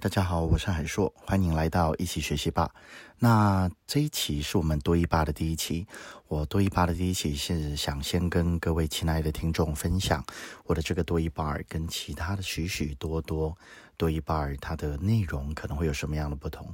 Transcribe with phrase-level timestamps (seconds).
[0.00, 2.72] 大家好，我是海硕，欢迎来到一起学习吧。
[3.18, 5.88] 那这一期是我们多一八的第一期，
[6.28, 10.24] 我多一八的第一期是想先跟各位亲爱的听众分享
[10.66, 13.56] 我的这个多一吧跟其他的许许多多
[13.96, 16.72] 多一吧它的内容可能会有什么样的不同。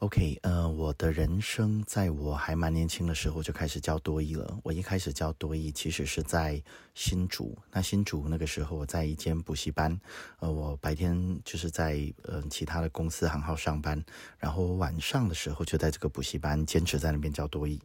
[0.00, 4.58] OK，呃，我的人生在我还蛮年轻的时候就开始教多义了。
[4.64, 6.62] 我一开始教多义其实是在
[6.94, 10.00] 新竹，那新竹那个时候我在一间补习班，
[10.38, 14.02] 呃，我白天就是在呃其他的公司行号上班，
[14.38, 17.78] 然后晚上的时候就在这个补习班坚持在那边教多义。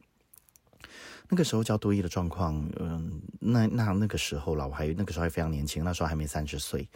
[1.30, 6.88] 那个时候教多义的状况，嗯，那那那个时候了，我还那个时候还非常年轻，那时候还没三十岁，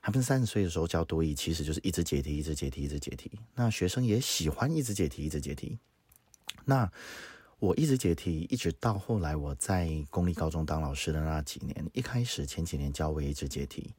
[0.00, 3.30] 还不是三十岁的时候教多义，其实就是一直解题，一直解题，一直解题。
[3.54, 5.78] 那学生也喜欢一直解题，一直解题。
[6.64, 6.90] 那
[7.62, 13.94] 我一直解题，一直到后来我在公立高中当老师的那几年，一开始前几年教我一直解题，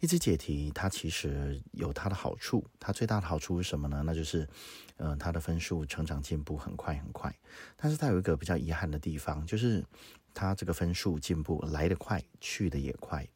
[0.00, 4.02] 一直解题，它其实有它的好处，它最大的好处是什么呢？
[4.02, 4.48] 那就是，
[4.96, 7.30] 嗯，它的分数成长进步很快很快，
[7.76, 9.84] 但是它有一个比较遗憾的地方，就是
[10.32, 13.28] 它这个分数进步来得快，去的也快，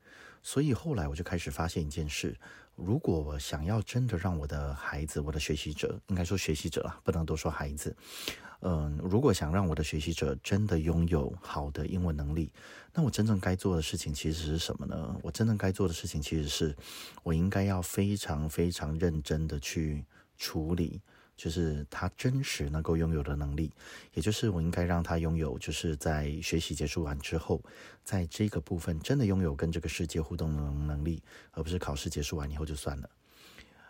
[0.42, 2.34] 所以后来我就开始发现一件事。
[2.76, 7.94] 如果我想要真的让我的孩子，我的学习者，应该说学习者啊，不能多说孩子。
[8.60, 12.50] 嗯，如果想让我的学习者真的拥有好的英文能力，
[12.94, 15.16] 那我真正该做的事情其实是什么呢？
[15.22, 16.74] 我真正该做的事情其实是，
[17.22, 20.04] 我应该要非常非常认真的去
[20.36, 21.00] 处理。
[21.36, 23.70] 就是他真实能够拥有的能力，
[24.14, 27.62] 也就是我应该让他拥有，就是在学习结束完之后，
[28.02, 33.10] 在这个部分真的拥有跟这个世界互动的能力，而不是考试结束完以后就算了。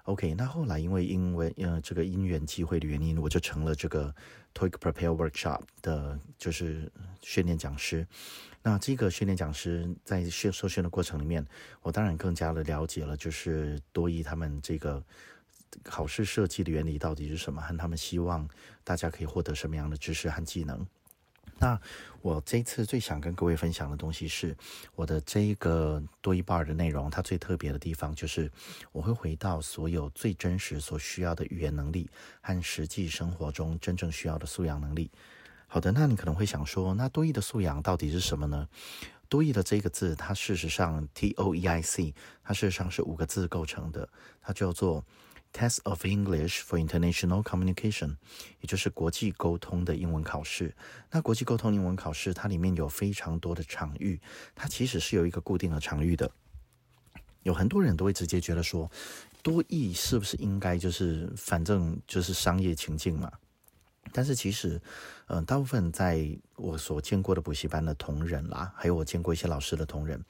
[0.07, 4.12] OK，那后来因为因为呃这个因缘机会的原因，我就成了这个
[4.55, 6.91] TOEIC Prepare Workshop 的，就是
[7.23, 8.07] 训练讲师。
[8.62, 11.47] 那这个训练讲师在训受训的过程里面，
[11.83, 15.03] 我当然更加的了解了，就是多益他们这个。
[15.83, 17.61] 考试设计的原理到底是什么？
[17.61, 18.49] 和他们希望
[18.83, 20.87] 大家可以获得什么样的知识和技能？
[21.59, 21.81] 那
[22.21, 24.55] 我这次最想跟各位分享的东西是
[24.94, 27.11] 我的这一个多一半的内容。
[27.11, 28.50] 它最特别的地方就是
[28.93, 32.11] 我会回到所有最真实所需要的语言能力
[32.43, 35.11] 和实际生活中真正需要的素养能力。
[35.67, 38.69] 好的，那你可能会想说，那多义的素养到底是什么呢？
[39.28, 44.09] 多义的这个字，它事实上 T O E I C，它事实上是五个字构成的，
[44.43, 45.05] 它叫做。
[45.56, 48.17] Test of English for International Communication，
[48.61, 50.75] 也就是国际沟通的英文考试。
[51.11, 54.21] 那国际沟通英文考试，它里面有非常多的场域，
[54.55, 56.31] 它其实是有一个固定的场域的。
[57.43, 58.91] 有很多人都会直接觉得说，
[59.43, 63.33] 多义是不是应该就是反正就是商业情境嘛？
[64.12, 64.78] 但是其实，
[65.28, 70.22] 嗯，大部分在我所见过的补习班的同仁啦，还有我见过一些老师的同仁。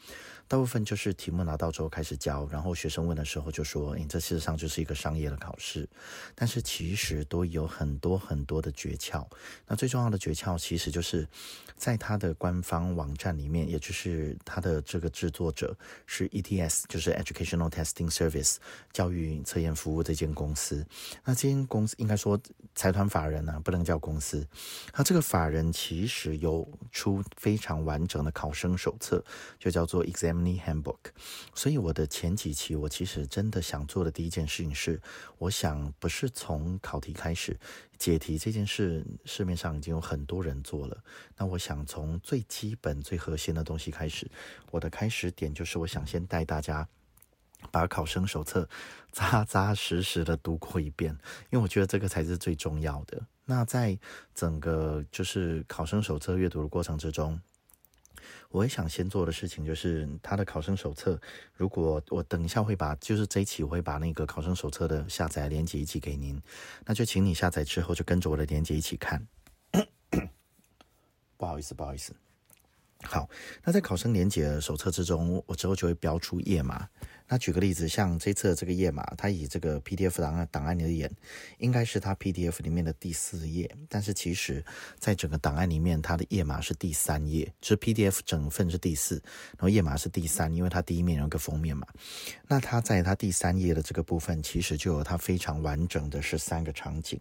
[0.48, 5.88] 大部分就是题目拿到之后开始教，然后学生问的时候就说：“你这事实上就是一个商业的考试。”
[6.37, 9.26] 但是其实都有很多很多的诀窍。
[9.66, 11.26] 那最重要的诀窍其实就是
[11.76, 15.76] 在他的官方网站里面，也就是他的这个制作者
[16.06, 18.58] 是 ETS，就是 Educational Testing Service
[18.93, 20.87] 教育测验服务这间公司。
[21.25, 22.41] 那这间公司应该说
[22.76, 24.47] 财团法人呢，不能叫公司。
[24.97, 29.25] 那这个法人其实是有出非常完整的考生手册，
[29.59, 30.56] 就叫做 Examining。
[30.66, 30.99] Handbook，
[31.54, 35.00] 所以我的前几期，我其实真的想做的第一件事情是，
[35.38, 37.56] 我想不是从考题开始
[37.99, 41.05] 解题这件事，市面上已经有很多人做了。
[41.37, 44.28] 那我想从最基本、最核心的东西开始，
[44.71, 46.88] 我的开始点就是我想先带大家
[47.71, 48.69] 把考生手册
[49.12, 51.12] 扎扎实实的读过一遍，
[51.50, 53.26] 因为我觉得这个才是最重要的。
[53.46, 53.98] 那在
[54.34, 57.40] 整个就是考生手册阅读的过程之中。
[58.50, 61.20] 我也想先做的事情就是他的考生手册。
[61.54, 66.40] 如果我等一下会把，就是这一期我会把那个考生手册的下载链接一起给您，
[66.84, 69.24] 那就请你下载之后就跟着我的链接一起看。
[71.37, 72.14] 不好意思，不好意思。
[73.02, 73.28] 好，
[73.62, 76.88] 那在考生连接手册之中，我之后就会标出页码。
[77.28, 81.11] 那举个例子，像这次这个页码，它以这个 PDF 档案档案而言，
[81.58, 83.69] 应该是它 PDF 里面的第四页。
[83.88, 84.64] 但是其实，
[84.99, 89.17] 在整个档案里面，它的页码是第三页，就是 PDF 整份是第四，
[89.52, 91.87] 然后页码是第三，因为它第一面有个封面嘛。
[92.46, 97.20] 那它在它第三页的这个部分，其实就有它非常完整的十三个场景。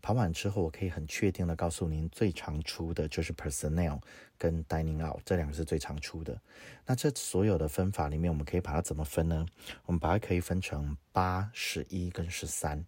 [0.00, 4.00] 爬完之后，我可以很确定的告诉您，最常出的就是 personnel
[4.36, 6.36] 跟 dining out 这两个是最常出的。
[6.84, 9.46] 那这所有的分法里面，我们可以把它怎么分呢？
[9.86, 12.84] 我们把它可以分成八、十一跟十三。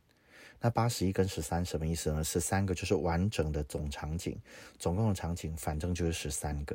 [0.64, 2.24] 那八十一跟十三什么意思呢？
[2.24, 4.34] 十三个就是完整的总场景，
[4.78, 6.74] 总共的场景反正就是十三个。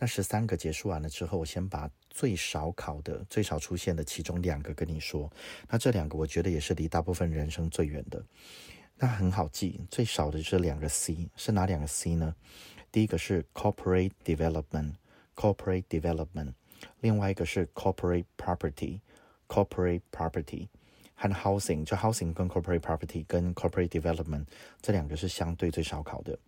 [0.00, 5.30] 那十三个结束完了之后，我先把最少考的、最少出现的其中两个跟你说。
[5.68, 8.20] 那这两个我觉得也是离大部分人生最远的。
[8.96, 12.34] 那很好记，最少的就是两个 C，是哪两个 C 呢？
[12.90, 16.52] 第一个是 corporate development，corporate development，
[16.98, 20.66] 另外一个是 corporate property，corporate property。
[21.20, 24.46] 和 housing 就 housing 跟 corporate property 跟 corporate development
[24.80, 26.38] 这两个是相对最少考的。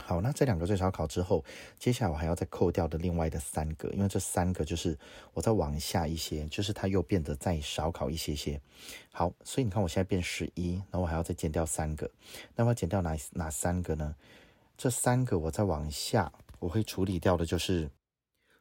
[0.00, 1.44] 好，那这两个最少考之后，
[1.78, 4.96] 接下来我还要再扣掉的另外的三个，因为这三个就是
[5.34, 8.58] 我再往下一些，就是它又变得再少考一些些。
[9.12, 12.10] 好，所以你看我现在变十一，那我还要再减掉三个，
[12.56, 14.14] 那我减掉哪哪三个呢？
[14.76, 17.90] 这三个我再往下，我会处理掉的就是。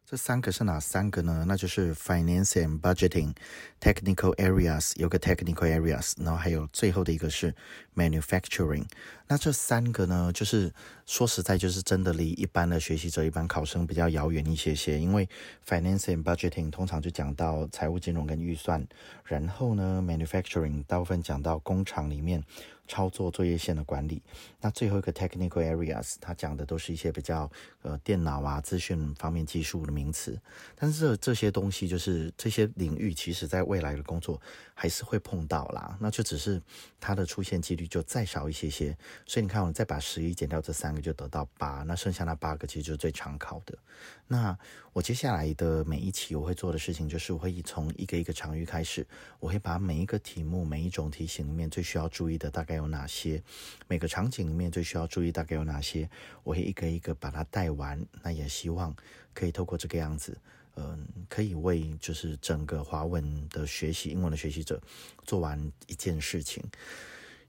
[0.09, 1.43] 这三个是哪三个呢？
[1.45, 3.35] 那就是 finance and budgeting
[3.81, 7.53] technical areas，有个 technical areas，然后还有最后的一个是
[7.93, 8.85] manufacturing。
[9.27, 10.73] 那这三个呢，就是
[11.05, 14.97] 说实在，就是真的离一般的学习者、一般考生比较遥远一些些。
[14.97, 15.27] 因为
[15.67, 18.87] finance and budgeting 通常就讲到财务金融跟预算，
[19.25, 22.41] 然后呢，manufacturing 大部分讲到工厂里面。
[22.87, 24.21] 操作作业线的管理，
[24.59, 27.49] 那最后一个 technical areas，它讲的都是一些比较
[27.83, 30.39] 呃电脑啊、资讯方面技术的名词。
[30.75, 34.41] 但是这这些东西就是这些领域，其实在未来的工作
[34.73, 35.97] 还是会碰到啦。
[35.99, 36.59] 那就只是
[36.99, 38.97] 它的出现几率就再少一些些。
[39.25, 41.83] 所以你看，我再把十一减掉这三个，就得到八。
[41.83, 43.77] 那剩下那八个其实就是最常考的。
[44.25, 44.57] 那
[44.97, 49.05] 我接下来的每一期我会做的事情，就是我会从一个一个场域开始，
[49.39, 52.73] 我会把每一个题目、每一种题型里面最需要注意的大概。
[52.77, 53.39] 有哪些？
[53.87, 56.09] 每个场景里面最需要注意大概有哪些？
[56.43, 58.03] 我会一个一个把它带完。
[58.23, 58.91] 那也希望
[59.35, 60.35] 可以透过这个样子，
[60.77, 64.81] 嗯，可以为就是整个华文的学习、英文的学习者
[65.25, 66.63] 做完一件事情。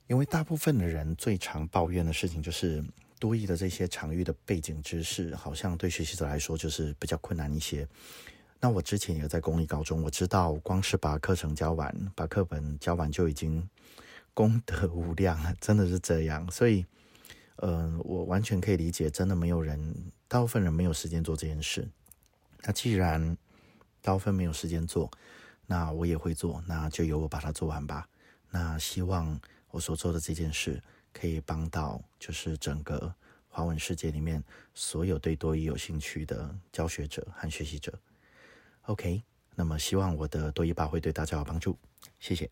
[0.06, 2.84] 因为大部分的人最常抱怨的事情就是
[3.18, 7.86] 多义的这些场域的背景知识，好像对学习者来说就是比较困难一些。
[8.60, 13.68] 那我之前也在公立高中，我知道光是把课程教完、把课本教完就已经。
[14.34, 16.86] 功德无量啊，真的是这样，所以，
[17.56, 21.88] 嗯，我完全可以理解，真的没有人，大部分人没有时间做这件事。
[22.62, 23.36] 那既然
[24.00, 25.10] 大部分没有时间做，
[25.66, 28.08] 那我也会做，那就由我把它做完吧。
[28.48, 29.40] 那希望
[29.72, 30.80] 我所做的这件事
[31.12, 33.14] 可以帮到，就是整个
[33.49, 34.43] 华文世界里面
[34.75, 37.93] 所有对多语有兴趣的教学者和学习者。
[38.82, 39.22] OK，
[39.55, 41.76] 那么希望我的多语吧会对大家有帮助，
[42.21, 42.50] 谢谢。